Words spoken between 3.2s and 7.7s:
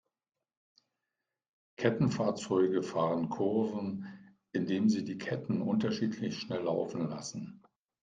Kurven, indem sie die Ketten unterschiedlich schnell laufen lassen.